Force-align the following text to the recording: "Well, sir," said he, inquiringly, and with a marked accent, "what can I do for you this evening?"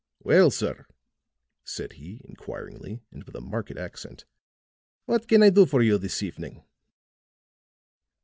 "Well, 0.23 0.49
sir," 0.49 0.87
said 1.63 1.93
he, 1.93 2.21
inquiringly, 2.25 3.03
and 3.11 3.23
with 3.23 3.35
a 3.35 3.39
marked 3.39 3.77
accent, 3.77 4.25
"what 5.05 5.27
can 5.27 5.43
I 5.43 5.51
do 5.51 5.67
for 5.67 5.83
you 5.83 5.99
this 5.99 6.23
evening?" 6.23 6.63